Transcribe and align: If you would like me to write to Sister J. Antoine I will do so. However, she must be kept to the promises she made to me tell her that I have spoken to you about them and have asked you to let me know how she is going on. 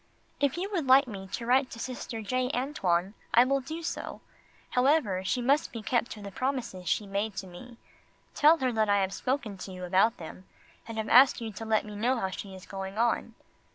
If 0.39 0.57
you 0.57 0.67
would 0.71 0.87
like 0.87 1.07
me 1.07 1.27
to 1.27 1.45
write 1.45 1.69
to 1.69 1.77
Sister 1.79 2.23
J. 2.23 2.49
Antoine 2.55 3.13
I 3.35 3.43
will 3.45 3.61
do 3.61 3.83
so. 3.83 4.19
However, 4.71 5.23
she 5.23 5.43
must 5.43 5.71
be 5.71 5.83
kept 5.83 6.09
to 6.13 6.23
the 6.23 6.31
promises 6.31 6.89
she 6.89 7.05
made 7.05 7.35
to 7.35 7.45
me 7.45 7.77
tell 8.33 8.57
her 8.57 8.71
that 8.71 8.89
I 8.89 9.01
have 9.01 9.13
spoken 9.13 9.59
to 9.59 9.71
you 9.71 9.83
about 9.85 10.17
them 10.17 10.45
and 10.87 10.97
have 10.97 11.07
asked 11.09 11.39
you 11.39 11.51
to 11.51 11.65
let 11.65 11.85
me 11.85 11.95
know 11.95 12.17
how 12.19 12.31
she 12.31 12.55
is 12.55 12.65
going 12.65 12.97
on. 12.97 13.35